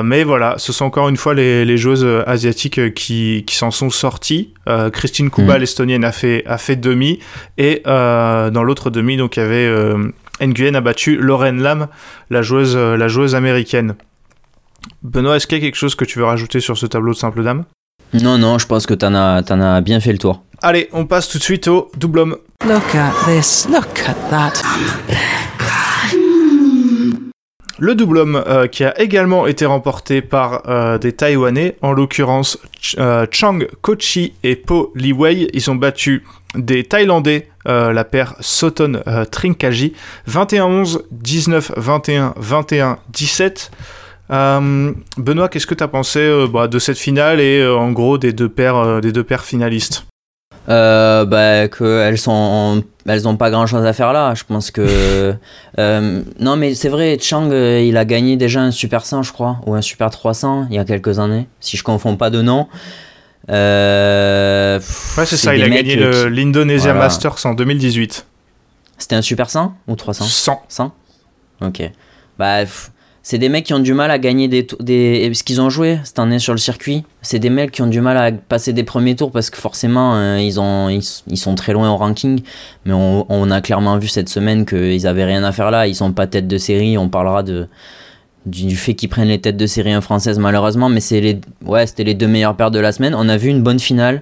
[0.03, 3.89] Mais voilà, ce sont encore une fois les, les joueuses asiatiques qui, qui s'en sont
[3.91, 4.53] sorties.
[4.67, 5.59] Euh, Christine Kuba, Mhm.
[5.59, 7.19] l'estonienne, a fait, a fait demi.
[7.57, 11.87] Et euh, dans l'autre demi, donc il y avait euh, Nguyen a battu Lauren Lam,
[12.29, 13.95] la joueuse, euh, la joueuse américaine.
[15.03, 17.17] Benoît, est-ce qu'il y a quelque chose que tu veux rajouter sur ce tableau de
[17.17, 17.63] simple dame?
[18.13, 20.43] Non non, je pense que t'en as t'en as bien fait le tour.
[20.61, 22.37] Allez, on passe tout de suite au double homme.
[22.65, 23.67] Look at this.
[23.69, 24.61] Look at that.
[27.79, 32.57] Le double homme euh, qui a également été remporté par euh, des Taïwanais, en l'occurrence
[32.79, 35.49] Ch- euh, Chang Kochi et Po Liwei.
[35.53, 36.23] Ils ont battu
[36.55, 39.93] des Thaïlandais, euh, la paire Soton euh, Trinkaji,
[40.27, 43.69] 21-11, 19-21, 21-17.
[44.31, 47.91] Euh, Benoît, qu'est-ce que tu as pensé euh, bah, de cette finale et euh, en
[47.91, 50.05] gros des deux paires, des deux paires finalistes?
[50.65, 54.33] Bah, qu'elles sont elles ont pas grand chose à faire là.
[54.33, 55.33] Je pense que
[55.77, 59.75] non mais c'est vrai Chang il a gagné déjà un super 100 je crois ou
[59.75, 62.67] un super 300 il y a quelques années si je confonds pas de nom
[63.49, 64.79] euh,
[65.17, 67.05] Ouais, c'est ça, il a gagné le- qui- l'Indonesia Voilà.
[67.07, 68.25] Masters en 2018.
[68.97, 70.63] c'était un super 100 ou 300 100.
[70.69, 70.91] 100
[71.61, 71.91] ok
[72.39, 75.61] bah pff, c'est des mecs qui ont du mal à gagner des, des parce qu'ils
[75.61, 78.31] ont joué cette année sur le circuit c'est des mecs qui ont du mal à
[78.31, 81.89] passer des premiers tours parce que forcément euh, ils ont ils, ils sont très loin
[81.91, 82.41] au ranking
[82.85, 85.95] mais on, on a clairement vu cette semaine qu'ils avaient rien à faire là ils
[85.95, 87.67] sont pas tête de série on parlera de
[88.45, 91.87] du, fait qu'ils prennent les têtes de série en française malheureusement mais c'est les ouais
[91.87, 94.21] c'était les deux meilleures paires de la semaine on a vu une bonne finale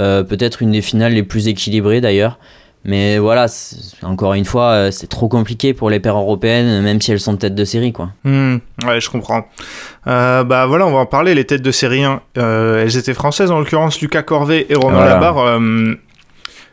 [0.00, 2.38] euh, peut-être une des finales les plus équilibrées d'ailleurs
[2.86, 3.46] mais voilà,
[4.02, 7.36] encore une fois, euh, c'est trop compliqué pour les paires européennes, même si elles sont
[7.36, 8.10] tête de série, quoi.
[8.22, 9.48] Hmm, ouais, je comprends.
[10.06, 11.34] Euh, bah voilà, on va en parler.
[11.34, 14.98] Les têtes de série 1, euh, elles étaient françaises, en l'occurrence Lucas Corvet et Romain
[14.98, 15.14] Voilà.
[15.14, 15.60] Labarre.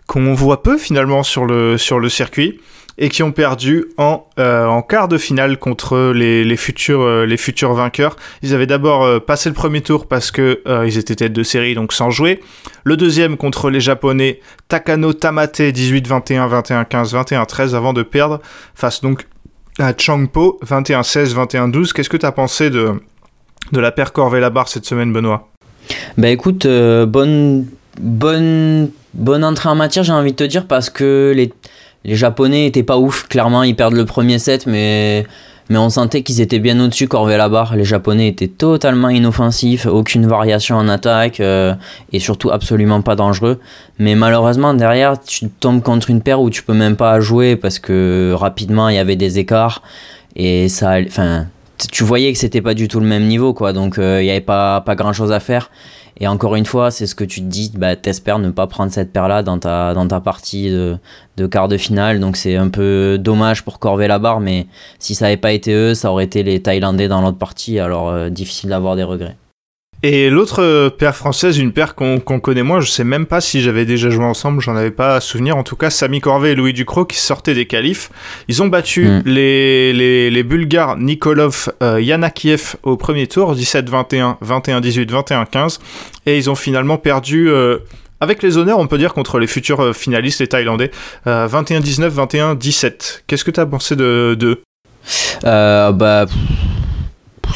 [0.06, 2.60] Qu'on voit peu finalement sur le, sur le circuit
[2.97, 7.38] et qui ont perdu en, euh, en quart de finale contre les, futurs, euh, les
[7.38, 8.15] futurs vainqueurs.
[8.41, 11.75] Ils avaient d'abord euh, passé le premier tour parce que ils étaient tête de série,
[11.75, 12.39] donc sans jouer.
[12.84, 16.49] Le deuxième contre les Japonais Takano Tamate 18-21,
[16.88, 18.41] 21-15, 21-13 avant de perdre
[18.75, 19.27] face donc
[19.79, 21.93] à Changpo 21-16, 21-12.
[21.93, 22.91] Qu'est-ce que tu as pensé de,
[23.71, 25.49] de la paire Corvée-Labarre cette semaine, Benoît?
[26.17, 27.67] Bah écoute, bonne,
[27.99, 31.51] bonne, bonne entrée en matière, j'ai envie de te dire, parce que les,
[32.06, 33.28] les Japonais étaient pas ouf.
[33.28, 35.26] Clairement, ils perdent le premier set, mais,
[35.70, 37.76] on sentait qu'ils étaient bien au-dessus, Corvée la barre.
[37.76, 41.74] Les Japonais étaient totalement inoffensifs, aucune variation en attaque, euh,
[42.12, 43.60] et surtout absolument pas dangereux.
[44.00, 47.80] Mais malheureusement, derrière, tu tombes contre une paire où tu peux même pas jouer parce
[47.80, 49.82] que rapidement, il y avait des écarts,
[50.36, 51.48] et ça, enfin,
[51.92, 53.74] tu voyais que c'était pas du tout le même niveau, quoi.
[53.74, 55.70] Donc, euh, il y avait pas, pas grand chose à faire.
[56.19, 58.91] Et encore une fois, c'est ce que tu te dis, bah, t'espères ne pas prendre
[58.91, 60.97] cette paire-là dans ta, dans ta partie de,
[61.38, 62.19] de quart de finale.
[62.19, 64.67] Donc c'est un peu dommage pour Corvée la barre, mais
[64.99, 67.80] si ça n'avait pas été eux, ça aurait été les Thaïlandais dans l'autre partie.
[67.80, 69.38] Alors euh, difficile d'avoir des regrets.
[70.06, 73.39] Et l'autre euh, paire française, une paire qu'on qu'on connaît moins, je sais même pas
[73.39, 75.56] si j'avais déjà joué ensemble, j'en avais pas à souvenir.
[75.56, 78.10] En tout cas, Samy Corvée et Louis Ducrot qui sortaient des qualifs.
[78.50, 79.22] Ils ont battu Mm.
[79.26, 85.80] les, les, les Bulgares Nikolov euh, Yanakiev au premier tour, 17-21, 21-18, 21-15.
[86.26, 87.50] Et ils ont finalement perdu.
[87.50, 87.78] euh,
[88.20, 90.92] avec les honneurs, on peut dire, contre les futurs euh, finalistes, les Thaïlandais.
[91.28, 92.10] Euh, 21-19,
[92.56, 93.24] 21-17.
[93.28, 94.62] Qu'est-ce que tu as pensé de
[95.46, 96.36] Euh, bah, pff,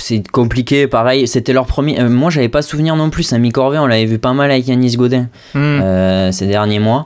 [0.02, 1.28] c'est compliqué, pareil.
[1.28, 2.00] C'était leur premier.
[2.00, 3.24] euh, moi, j'avais pas souvenir non plus.
[3.24, 5.28] Samy Corvée, on l'avait vu pas mal avec Yanis Godin.
[5.54, 5.80] Hmm.
[5.82, 7.06] euh, ces derniers mois.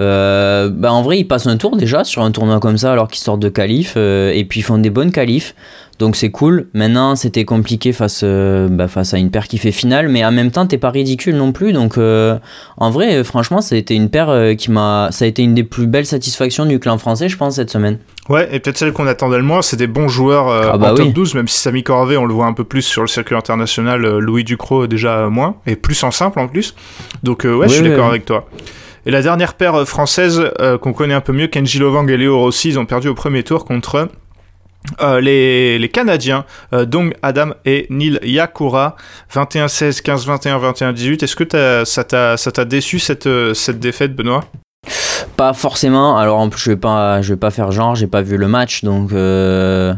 [0.00, 3.08] Euh, bah en vrai, ils passent un tour déjà sur un tournoi comme ça alors
[3.08, 5.56] qu'ils sortent de qualif et puis ils font des bonnes qualifs.
[5.98, 6.68] Donc c'est cool.
[6.72, 10.52] Maintenant, c'était compliqué face, bah, face à une paire qui fait finale, mais en même
[10.52, 11.72] temps, t'es pas ridicule non plus.
[11.72, 15.08] Donc en vrai, franchement, ça a été une paire qui m'a.
[15.10, 17.98] Ça a été une des plus belles satisfactions du clan français, je pense, cette semaine.
[18.28, 20.92] Ouais, et peut-être celle qu'on attendait le moins, c'est des bons joueurs euh, Ah bah
[20.92, 21.12] en top oui.
[21.12, 24.04] 12, même si Samy Corvée, on le voit un peu plus sur le circuit international,
[24.04, 26.74] euh, Louis Ducrot déjà euh, moins, et plus en simple en plus.
[27.22, 28.46] Donc euh, ouais, je suis oui, d'accord avec toi.
[29.06, 32.16] Et la dernière paire euh, française euh, qu'on connaît un peu mieux, Kenji Lovang et
[32.18, 34.08] Léo Rossi, ils ont perdu au premier tour contre
[35.00, 38.96] euh, les, les Canadiens, euh, Dong Adam et Neil Yakura,
[39.34, 41.24] 21-16, 15-21, 21-18.
[41.24, 44.44] Est-ce que t'as- ça t'a ça t'a déçu cette, cette défaite, Benoît?
[45.38, 46.18] Pas forcément.
[46.18, 48.48] Alors en plus, je vais pas, je vais pas faire genre, j'ai pas vu le
[48.48, 49.94] match, donc euh,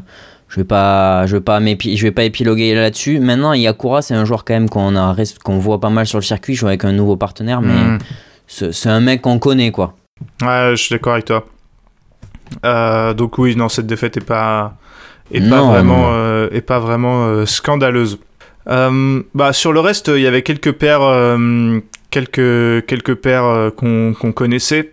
[0.50, 3.20] je vais pas, je vais pas je vais pas épiloguer là-dessus.
[3.20, 6.22] Maintenant, Yakura, c'est un joueur quand même qu'on a, qu'on voit pas mal sur le
[6.24, 7.98] circuit, jouer avec un nouveau partenaire, mais Hmm.
[8.70, 9.94] c'est un mec qu'on connaît quoi.
[10.42, 11.46] Ouais, je suis d'accord avec toi.
[12.66, 14.74] Euh, donc oui, non, cette défaite est pas
[15.32, 18.18] est pas vraiment euh, est pas vraiment scandaleuse.
[18.66, 21.38] Bah sur le reste, il y avait quelques paires
[22.10, 24.90] quelques quelques paires qu'on qu'on connaissait.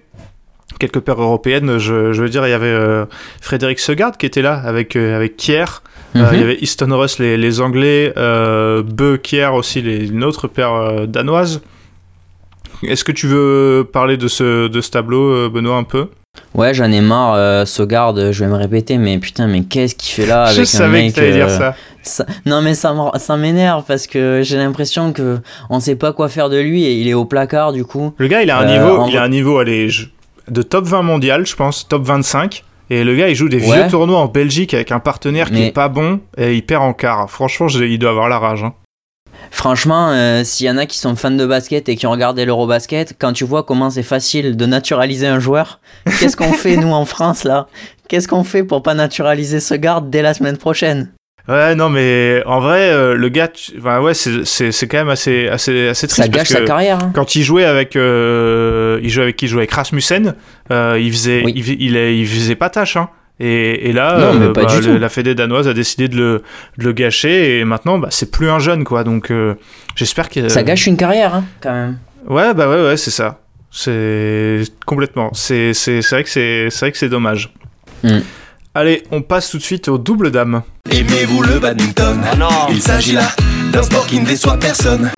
[0.80, 3.06] Quelques paires européennes, je, je veux dire, il y avait euh,
[3.42, 5.66] Frédéric Segard qui était là avec, euh, avec Kier,
[6.16, 6.28] Euh, Mhm.
[6.34, 10.48] il y avait Easton Russ, les, les Anglais, euh, Beu, Kier aussi, les, une autre
[10.48, 11.62] paire euh, danoise.
[12.84, 16.08] Est-ce que tu veux parler de ce, de ce tableau, euh, Benoît, un peu?
[16.54, 17.34] Ouais, j'en ai marre.
[17.36, 20.62] Euh, Sogard, je vais me répéter, mais putain, mais qu'est-ce qu'il fait là avec Je
[20.62, 21.76] un savais mec que t'allais dire euh, ça.
[22.04, 22.94] ça- Non, mais ça
[23.38, 25.40] m'énerve parce que j'ai l'impression que
[25.72, 28.14] on sait pas quoi faire de lui et il est au placard du coup.
[28.18, 30.06] Le gars, il a un Euh, niveau, en il a un niveau, allez, je-
[30.50, 32.64] de top 20 mondial, je pense, top 25.
[32.90, 33.82] Et le gars, il joue des Ouais.
[33.82, 36.94] vieux tournois en Belgique avec un partenaire qui est pas bon et il perd en
[36.94, 37.30] quart.
[37.30, 38.64] Franchement, il doit avoir la rage.
[38.64, 38.74] hein.
[39.52, 42.46] Franchement, euh, s'il y en a qui sont fans de basket et qui ont regardé
[42.46, 45.80] l'Eurobasket, quand tu vois comment c'est facile de naturaliser un joueur,
[46.20, 47.68] qu'est-ce qu'on fait nous en France là?
[48.08, 51.12] Qu'est-ce qu'on fait pour pas naturaliser ce garde dès la semaine prochaine?
[51.48, 55.88] Ouais, non, mais en vrai, euh, le gars, enfin, ouais, c'est- quand même assez, assez,
[55.88, 56.22] assez triste.
[56.22, 57.00] Ça gâche parce sa que carrière.
[57.02, 57.12] hein.
[57.16, 59.46] Quand il jouait avec, euh, il jouait avec qui?
[59.46, 60.36] Il jouait avec Rasmussen.
[60.72, 61.54] euh, il faisait, Oui.
[61.56, 62.98] il, il, il faisait pas tâche.
[62.98, 63.10] Hein.
[63.40, 64.98] Et, et là, Non, le- tout.
[65.00, 66.44] la Fédé danoise a décidé de le,
[66.80, 69.04] de le gâcher et maintenant, bah, c'est plus un jeune, quoi.
[69.06, 69.32] Donc,
[69.96, 71.98] j'espère que Ça gâche une carrière hein, quand même.
[72.28, 73.40] Ouais, bah ouais, ouais, c'est ça.
[73.72, 75.30] C'est complètement.
[75.34, 75.72] C'est
[76.12, 77.54] vrai que c'est c'est vrai que c'est dommage.
[78.04, 78.18] Mm.
[78.80, 80.62] Allez, on passe tout de suite au double dame.
[80.92, 82.22] Aimez-vous le badminton
[82.70, 83.28] Il s'agit là
[83.74, 85.10] d'un sport qui ne déçoit personne.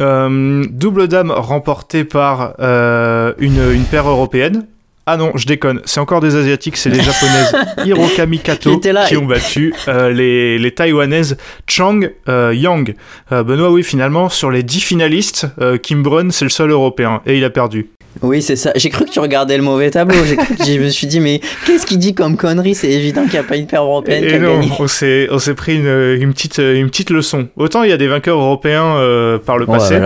[0.00, 4.64] Euh, double dame remportée par euh, une, une paire européenne.
[5.06, 7.52] Ah non, je déconne, c'est encore des asiatiques, c'est les japonaises
[7.84, 9.06] Hiroka Mikato Qui étaient là.
[9.08, 12.94] qui ont battu euh, les, les taïwanaises Chang euh, Yang.
[13.32, 17.22] Euh, Benoît, oui, finalement, sur les 10 finalistes, euh, Kim Brun, c'est le seul européen
[17.26, 17.90] et il a perdu.
[18.22, 18.72] Oui, c'est ça.
[18.76, 20.16] J'ai cru que tu regardais le mauvais tableau.
[20.24, 22.74] J'ai cru que- je me suis dit, mais qu'est-ce qu'il dit comme connerie?
[22.74, 24.72] C'est évident qu'il n'y a pas une paire européenne qui Et a non, gagné.
[24.78, 27.48] on s'est, on s'est pris une, une petite, une petite leçon.
[27.56, 30.00] Autant il y a des vainqueurs européens euh, par le Ouais, passé,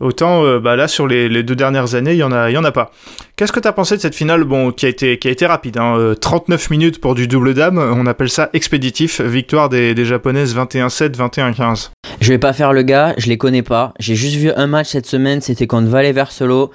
[0.00, 2.54] autant euh, bah, là sur les, les deux dernières années, il y en a, il
[2.54, 2.90] y en a pas.
[3.36, 4.44] Qu'est-ce que tu as pensé de cette finale?
[4.44, 7.54] Bon, qui, a été, qui a été rapide hein, euh, 39 minutes pour du double
[7.54, 9.20] dame, on appelle ça expéditif.
[9.20, 11.90] Victoire des, des japonaises 21-7, 21-15.
[12.20, 13.94] Je vais pas faire le gars, je les connais pas.
[14.00, 16.70] J'ai juste vu un match cette semaine, c'était contre Valle Verselo.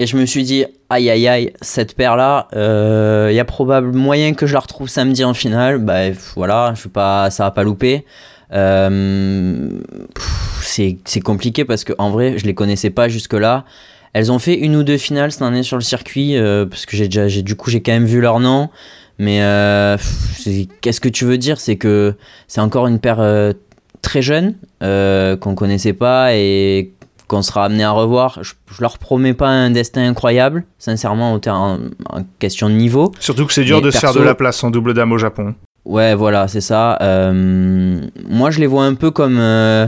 [0.00, 4.32] Et je me suis dit, aïe aïe aïe, cette paire-là, il y a probable moyen
[4.32, 5.78] que je la retrouve samedi en finale.
[5.78, 8.04] Bah voilà, je suis pas, ça va pas louper.
[8.52, 9.68] Euh,
[10.62, 13.64] c'est compliqué parce que en vrai, je les connaissais pas jusque-là.
[14.12, 16.96] Elles ont fait une ou deux finales cette année sur le circuit, euh, parce que
[16.96, 18.70] j'ai déjà, du coup, j'ai quand même vu leur nom.
[19.18, 19.96] Mais euh,
[20.80, 21.60] qu'est-ce que tu veux dire?
[21.60, 22.14] C'est que
[22.46, 23.52] c'est encore une paire euh,
[24.00, 26.92] très jeune, euh, qu'on connaissait pas et
[27.28, 28.38] qu'on sera amené à revoir.
[28.42, 33.12] Je, je leur promets pas un destin incroyable, sincèrement, en, en question de niveau.
[33.20, 35.18] Surtout que c'est dur Mais de se faire de la place en double dame au
[35.18, 35.54] Japon.
[35.84, 36.98] Ouais, voilà, c'est ça.
[37.00, 39.86] Euh, moi, je les vois un peu comme euh,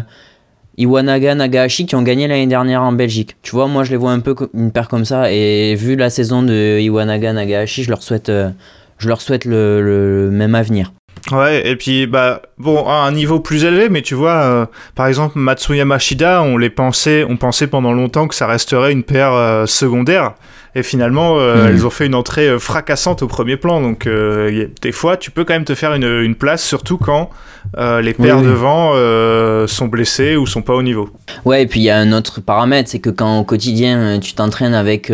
[0.79, 3.37] Iwanaga, Nagahashi qui ont gagné l'année dernière en Belgique.
[3.43, 5.31] Tu vois, moi, je les vois un peu comme une paire comme ça.
[5.33, 8.51] Et vu la saison de Iwanaga, Nagahashi, je leur souhaite, euh,
[8.99, 10.93] je leur souhaite le, le même avenir.
[11.33, 15.07] Ouais, et puis, bah, bon, à un niveau plus élevé, mais tu vois, euh, par
[15.07, 19.33] exemple, Matsuyama Shida, on les pensait, on pensait pendant longtemps que ça resterait une paire
[19.33, 20.33] euh, secondaire,
[20.75, 21.69] et finalement, euh, Mhm.
[21.69, 25.31] elles ont fait une entrée euh, fracassante au premier plan, donc euh, des fois, tu
[25.31, 27.31] peux quand même te faire une, une place, surtout quand
[27.77, 28.49] euh, les paires Oui, oui.
[28.49, 28.95] devant
[29.67, 31.11] sont blessées ou sont pas au niveau.
[31.45, 34.33] Ouais, et puis il y a un autre paramètre, c'est que quand au quotidien tu
[34.35, 35.13] t'entraînes avec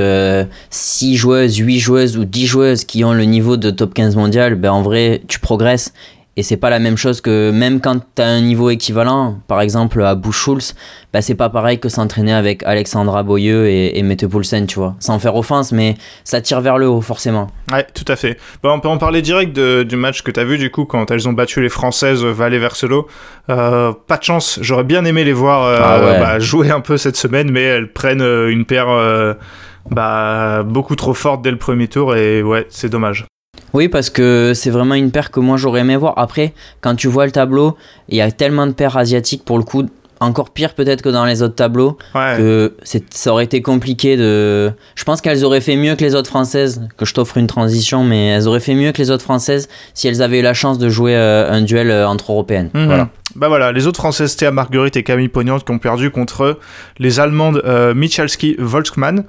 [0.70, 4.54] 6 joueuses, 8 joueuses ou 10 joueuses qui ont le niveau de top 15 mondial,
[4.54, 5.92] ben en vrai tu progresses.
[6.38, 9.62] Et c'est pas la même chose que même quand tu as un niveau équivalent, par
[9.62, 10.74] exemple à Buchholz,
[11.12, 14.94] ben c'est pas pareil que s'entraîner avec Alexandra Boyeux et, et Mette Poulsen, tu vois.
[15.00, 15.94] Sans faire offense, mais
[16.24, 17.46] ça tire vers le haut forcément.
[17.72, 18.38] Ouais, tout à fait.
[18.62, 21.10] Bon, on peut en parler direct de- du match que t'as vu, du coup, quand
[21.10, 23.06] elles ont battu les Françaises euh, Valle Verselo.
[23.48, 26.20] Euh, pas de chance, j'aurais bien aimé les voir euh, Ah ouais.
[26.20, 29.32] bah, jouer un peu cette semaine, mais elles prennent euh, une paire euh,
[29.90, 33.24] bah, beaucoup trop forte dès le premier tour, et ouais, c'est dommage.
[33.76, 36.14] Oui, parce que c'est vraiment une paire que moi j'aurais aimé voir.
[36.16, 37.76] Après, quand tu vois le tableau,
[38.08, 39.84] il y a tellement de paires asiatiques pour le coup,
[40.18, 42.36] encore pire peut-être que dans les autres tableaux, Ouais.
[42.38, 42.72] que
[43.10, 44.72] ça aurait été compliqué de.
[44.94, 48.02] Je pense qu'elles auraient fait mieux que les autres françaises, que je t'offre une transition,
[48.02, 50.78] mais elles auraient fait mieux que les autres françaises si elles avaient eu la chance
[50.78, 52.70] de jouer euh, un duel euh, entre européennes.
[52.72, 52.86] Mhm.
[52.86, 53.10] Voilà.
[53.34, 56.58] Bah voilà, les autres françaises Théa Marguerite et Camille Pognante qui ont perdu contre
[56.98, 59.24] les Allemandes euh, Michalski Volkmann.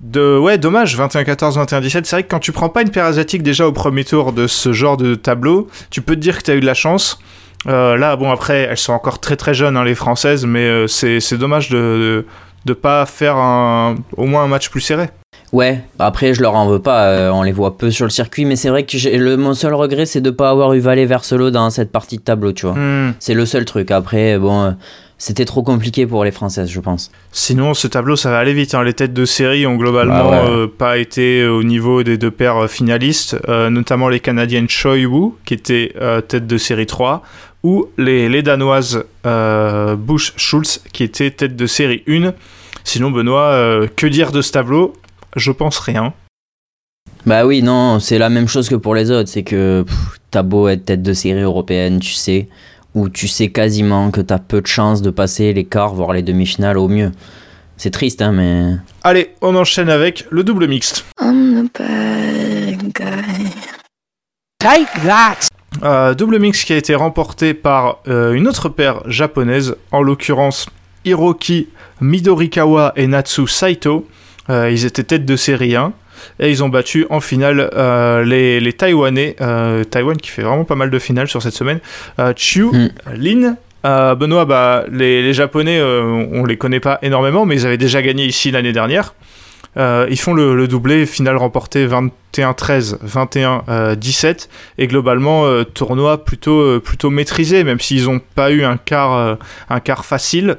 [0.00, 1.88] De, ouais, dommage, 21-14, 21-17.
[2.04, 4.46] C'est vrai que quand tu prends pas une paire asiatique déjà au premier tour de
[4.46, 7.18] ce genre de tableau, tu peux te dire que tu as eu de la chance.
[7.66, 10.86] Euh, là, bon, après, elles sont encore très très jeunes, hein, les françaises, mais euh,
[10.86, 12.26] c'est c'est dommage de, de,
[12.64, 15.10] de pas faire un, au moins un match plus serré.
[15.52, 18.44] Ouais, après je leur en veux pas, euh, on les voit peu sur le circuit,
[18.44, 21.50] mais c'est vrai que le, mon seul regret c'est de pas avoir eu Valet Verselo
[21.50, 22.76] dans cette partie de tableau, tu vois.
[22.76, 23.14] Hmm.
[23.18, 23.90] C'est le seul truc.
[23.90, 24.76] Après, bon,
[25.22, 27.10] c'était trop compliqué pour les Françaises, je pense.
[27.30, 28.74] Sinon, ce tableau, ça va aller vite.
[28.74, 28.82] hein.
[28.82, 30.50] Les têtes de série ont globalement Ah ouais.
[30.50, 34.96] euh, pas été au niveau des deux paires euh, finalistes, euh, notamment les Canadiennes Choi
[35.04, 37.22] Wu, qui étaient euh, tête de série 3,
[37.62, 42.32] ou les, les Danoises euh, Bush Schulz, qui étaient tête de série 1.
[42.84, 44.94] Sinon, Benoît, euh, que dire de ce tableau?
[45.36, 46.14] Je pense rien.
[47.26, 49.28] Bah oui, non, c'est la même chose que pour les autres.
[49.28, 49.84] C'est que
[50.30, 52.48] t'as beau être tête de série européenne, tu sais,
[52.94, 56.22] ou tu sais quasiment que t'as peu de chances de passer les quarts, voire les
[56.22, 57.12] demi-finales au mieux.
[57.76, 58.76] C'est triste, hein, mais.
[59.04, 61.04] Allez, on enchaîne avec le double mixte.
[61.20, 63.50] I'm the bad guy.
[64.58, 65.48] Take that!
[65.82, 70.66] Euh, double mix qui a été remporté par euh, une autre paire japonaise, en l'occurrence
[71.04, 71.68] Hiroki
[72.00, 74.06] Midorikawa et Natsu Saito.
[74.50, 75.92] Euh, ils étaient tête de série 1
[76.38, 79.36] et ils ont battu en finale euh, les, les Taïwanais.
[79.40, 81.80] euh, Taïwan qui fait vraiment pas mal de finales sur cette semaine.
[82.18, 82.88] Euh, Chiu, Mm.
[83.16, 83.56] Lin.
[83.82, 88.26] Benoît, bah, les, les Japonais, on les connaît pas énormément, mais ils avaient déjà gagné
[88.26, 89.14] ici l'année dernière.
[89.76, 96.58] Euh, ils font le, le doublé, finale remportée 21-13, 21-17, et globalement euh, tournoi plutôt,
[96.60, 100.58] euh, plutôt maîtrisé, même s'ils n'ont pas eu un quart, un quart facile,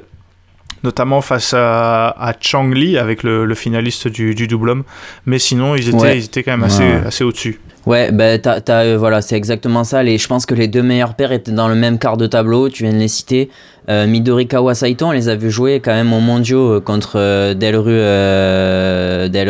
[0.84, 4.84] notamment face à, à Chang Li avec le, le finaliste du, du double homme.
[5.26, 6.18] Mais sinon, ils étaient, Ouais.
[6.18, 7.00] ils étaient quand même assez, Ouais.
[7.06, 7.60] assez au-dessus.
[7.84, 10.04] Ouais, bah, t'as, euh, voilà, c'est exactement ça.
[10.04, 12.68] Les, je pense que les deux meilleurs paires étaient dans le même quart de tableau.
[12.68, 13.50] Tu viens de les citer.
[13.88, 17.54] Euh, Midorikawa Saito, on les a vus jouer quand même au mondiaux euh, contre euh,
[17.54, 17.74] Del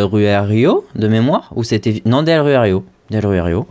[0.01, 1.51] Rio, de mémoire.
[1.55, 2.03] Ou c'était.
[2.07, 2.85] Non, Del Rio.
[3.11, 3.66] Del Rio.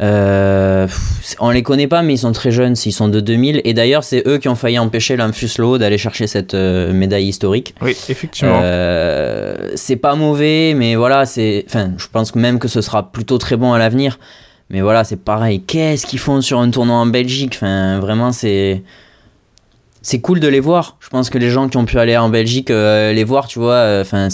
[0.00, 0.88] Euh,
[1.40, 3.60] on les connaît pas, mais ils sont très jeunes, ils sont de 2000.
[3.64, 7.74] Et d'ailleurs, c'est eux qui ont failli empêcher l'Amphus d'aller chercher cette euh, médaille historique.
[7.82, 8.60] Oui, effectivement.
[8.62, 11.64] Euh, c'est pas mauvais, mais voilà, c'est.
[11.66, 14.18] Enfin, je pense même que ce sera plutôt très bon à l'avenir.
[14.70, 15.62] Mais voilà, c'est pareil.
[15.62, 17.52] Qu'est-ce qu'ils font sur un tournoi en Belgique?
[17.56, 18.82] Enfin, vraiment, c'est.
[20.02, 20.96] C'est cool de les voir.
[21.00, 23.58] Je pense que les gens qui ont pu aller en Belgique euh, les voir, tu
[23.58, 24.28] vois, enfin,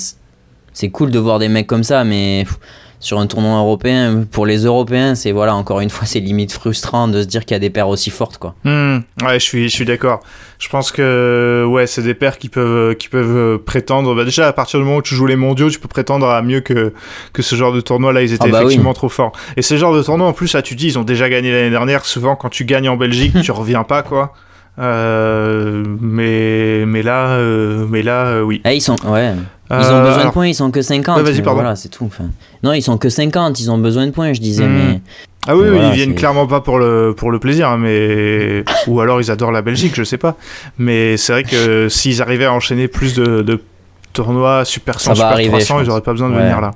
[0.73, 2.57] c'est cool de voir des mecs comme ça, mais pff,
[3.01, 7.09] sur un tournoi européen, pour les Européens, c'est voilà, encore une fois, c'est limite frustrant
[7.09, 8.55] de se dire qu'il y a des paires aussi fortes, quoi.
[8.65, 10.21] Hmm, ouais, je suis, je suis d'accord.
[10.59, 14.15] Je pense que ouais, c'est des paires qui peuvent, qui peuvent prétendre.
[14.15, 16.41] Bah déjà, à partir du moment où tu joues les mondiaux, tu peux prétendre à
[16.43, 16.93] mieux que,
[17.33, 18.13] que ce genre de tournoi.
[18.13, 19.33] Là, ils étaient Ah bah effectivement trop forts.
[19.57, 21.71] Et ce genre de tournoi, en plus, là, tu dis, ils ont déjà gagné l'année
[21.71, 22.05] dernière.
[22.05, 24.33] Souvent, quand tu gagnes en Belgique, tu reviens pas, quoi.
[24.79, 28.61] Euh, mais, mais là, euh, mais là, euh, oui.
[28.65, 29.33] Ah, ils sont, ouais.
[29.71, 31.17] Ils ont besoin alors- de points, ils sont que 50.
[31.17, 31.61] Ouais, vas-y, pardon.
[31.61, 32.05] Voilà, c'est tout.
[32.05, 32.25] Enfin,
[32.63, 34.73] non, ils sont que 50, ils ont besoin de points, je disais, Hmm.
[34.75, 35.01] mais.
[35.49, 38.65] Ah oui, oui, Voilà, ils viennent clairement pas pour le, pour le plaisir, hein, mais
[38.89, 40.37] ou alors ils adorent la Belgique, je sais pas.
[40.77, 43.63] Mais c'est vrai que s'ils arrivaient à enchaîner plus de, de
[44.13, 46.43] tournois Super 100, Ça va Super arriver, 300, je ils auraient pas besoin de Ouais.
[46.43, 46.73] venir là.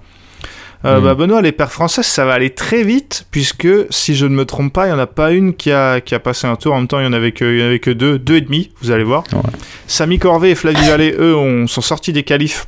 [0.84, 4.34] Euh, bah, Benoît, les paires françaises, ça va aller très vite, puisque si je ne
[4.34, 6.56] me trompe pas, il n'y en a pas une qui a, qui a passé un
[6.56, 6.74] tour.
[6.74, 8.36] En même temps, il y en avait que, il y en avait que deux, deux
[8.36, 9.24] et demi, vous allez voir.
[9.32, 9.40] Ouais.
[9.86, 12.66] Samy Corvet et Flavie Vallée, eux, ont, sont sortis des qualifs.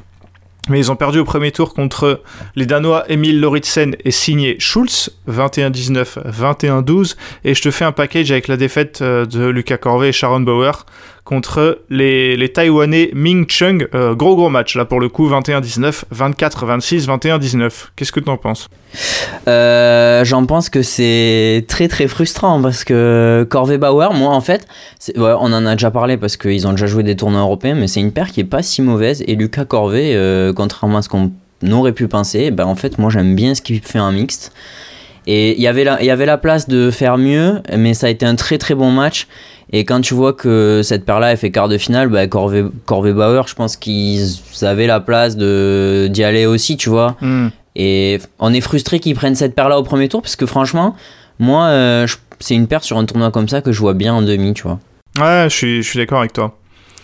[0.69, 2.23] Mais ils ont perdu au premier tour contre
[2.55, 7.17] les Danois Emil Lauritsen et Signé Schulz, 21-19, 21-12.
[7.45, 10.41] Et je te fais un package avec la défaite euh, de Lucas Corvet et Sharon
[10.41, 10.87] Bauer
[11.25, 13.87] contre les, les Taïwanais Ming Chung.
[13.95, 17.71] Euh, gros gros match là pour le coup, 21-19, 24-26, 21-19.
[17.95, 18.69] Qu'est-ce que t'en penses?
[19.47, 24.67] Euh, J'en pense que c'est très très frustrant parce que Corvée Bauer, moi en fait,
[25.17, 28.01] on en a déjà parlé parce qu'ils ont déjà joué des tournois européens, mais c'est
[28.01, 29.23] une paire qui est pas si mauvaise.
[29.27, 31.31] Et Lucas Corvée, euh, contrairement à ce qu'on
[31.71, 34.53] aurait pu penser, ben en fait, moi j'aime bien ce qu'il fait en mixte.
[35.29, 38.59] Et il y avait la place de faire mieux, mais ça a été un très
[38.59, 39.29] très bon match.
[39.75, 43.13] Et quand tu vois que cette paire-là, elle fait quart de finale, bah, Corvée, Corvée
[43.15, 44.23] Bauer, je pense qu'ils
[44.63, 47.17] avaient la place d'y aller aussi, tu vois.
[47.23, 47.49] Hmm.
[47.75, 50.95] Et on est frustré qu'ils prennent cette paire-là au premier tour parce que franchement,
[51.39, 52.07] moi, euh,
[52.39, 54.65] c'est une paire sur un tournoi comme ça que je vois bien en demi, tu
[54.65, 54.79] vois.
[55.19, 56.59] Ouais, je suis, je suis d'accord avec toi.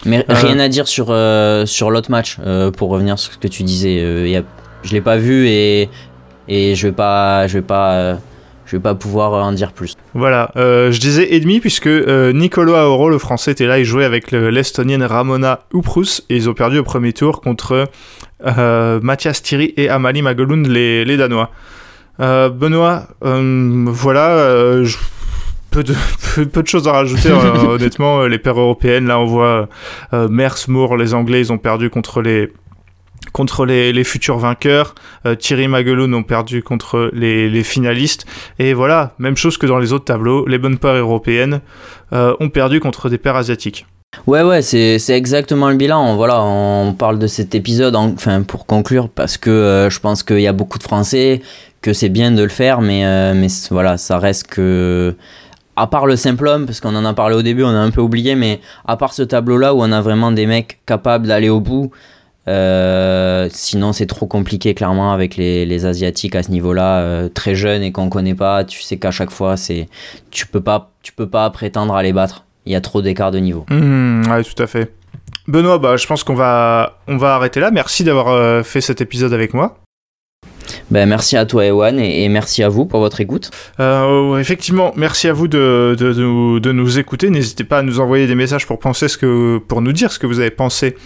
[0.05, 0.35] Mais Euh.
[0.35, 2.37] rien à dire sur, euh, sur l'autre match,
[2.77, 4.29] pour revenir sur ce que tu disais.
[4.29, 4.43] Y a,
[4.83, 5.89] je l'ai pas vu et,
[6.49, 8.19] et je vais pas, je vais pas,
[8.69, 9.97] je vais pas pouvoir en dire plus.
[10.15, 13.85] Voilà, euh, je disais et demi puisque euh, Nicolo Aoro, le français, était là, il
[13.85, 17.89] jouait avec le- l'estonienne Ramona Uprus et ils ont perdu au premier tour contre
[18.47, 21.51] euh, Mathias Thierry et Amalie Magelund, les, les Danois.
[22.21, 24.99] Euh, Benoît, euh, voilà, euh, je-
[25.71, 25.95] peu, de,
[26.35, 29.69] peu, peu de choses à rajouter, euh, honnêtement, euh, les paires européennes, là on voit
[30.13, 32.53] euh, Mers, Moore, les Anglais, ils ont perdu contre les
[33.39, 38.27] contre les, futurs vainqueurs, Euh, Thierry Magelund ont perdu contre les, finalistes,
[38.59, 41.61] et voilà, même chose que dans les autres tableaux, les bonnes paires européennes
[42.13, 43.87] euh, ont perdu contre des paires asiatiques.
[44.27, 46.17] Ouais, ouais, c'est c'est exactement le bilan.
[46.17, 50.23] Voilà, on parle de cet épisode, en- enfin, pour conclure, parce que euh, je pense
[50.25, 51.41] qu'il y a beaucoup de Français,
[51.81, 53.03] que c'est bien de le faire, mais,
[53.35, 55.15] mais voilà, ça reste que.
[55.77, 57.93] À part le simple homme, parce qu'on en a parlé au début, on a un
[57.93, 61.51] peu oublié, mais à part ce tableau-là où on a vraiment des mecs capables d'aller
[61.51, 61.93] au bout,
[62.49, 67.55] euh, sinon c'est trop compliqué clairement avec les, les Asiatiques à ce niveau-là, euh, très
[67.55, 68.65] jeunes et qu'on connaît pas.
[68.65, 69.87] Tu sais qu'à chaque fois, c'est
[70.31, 72.45] tu peux pas, tu peux pas prétendre à les battre.
[72.67, 73.67] Il y a trop d'écart de niveau.
[73.71, 74.93] Mmh, ouais, tout à fait.
[75.47, 77.71] Benoît, bah, je pense qu'on va, on va arrêter là.
[77.71, 79.79] Merci d'avoir euh, fait cet épisode avec moi.
[80.91, 83.51] Ben, merci à toi, Ewan, et, merci à vous pour votre écoute.
[83.79, 87.29] Euh, effectivement, merci à vous de, de, de nous écouter.
[87.29, 90.19] N'hésitez pas à nous envoyer des messages pour, penser ce que, pour nous dire ce
[90.19, 90.97] que vous avez pensé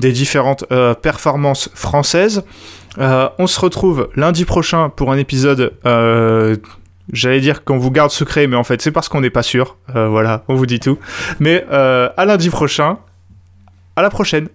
[0.00, 2.44] des différentes euh, performances françaises.
[2.98, 5.72] Euh, on se retrouve lundi prochain pour un épisode.
[5.84, 6.56] euh,
[7.12, 9.76] J'allais dire qu'on vous garde secret, mais en fait c'est parce qu'on n'est pas sûr.
[9.94, 10.98] Euh, voilà, on vous dit tout.
[11.38, 12.98] Mais euh, à lundi prochain.
[13.94, 14.48] À la prochaine.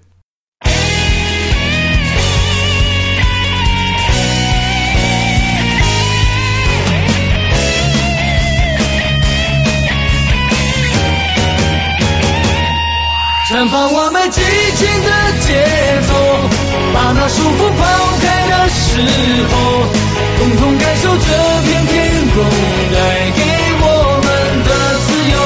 [13.61, 15.53] 绽放我们激情的节
[16.07, 16.13] 奏，
[16.95, 17.81] 把那束缚抛
[18.19, 18.97] 开的时
[19.53, 19.53] 候，
[20.39, 21.27] 共同感受这
[21.61, 21.93] 片天
[22.33, 22.41] 空
[22.91, 22.97] 带
[23.37, 23.39] 给
[23.77, 23.85] 我
[24.23, 24.27] 们
[24.65, 24.69] 的
[25.05, 25.37] 自由。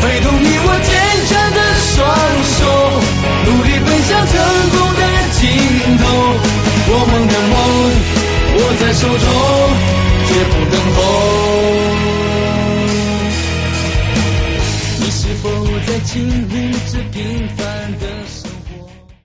[0.00, 0.88] 挥动你我坚
[1.28, 1.60] 强的
[1.92, 2.08] 双
[2.56, 2.58] 手，
[3.44, 4.32] 努力奔向成
[4.70, 5.44] 功的尽
[5.98, 6.02] 头。
[6.88, 7.52] 我们的梦
[8.56, 9.28] 握在手中，
[10.26, 11.39] 绝不等候。
[15.42, 15.48] 不
[15.86, 18.09] 再经历这平凡的